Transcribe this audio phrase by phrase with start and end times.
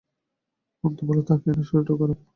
[0.83, 2.19] মন তো ভালো থাকেই না, শরীরটাও খারাপ।